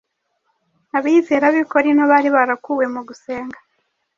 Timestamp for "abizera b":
0.97-1.55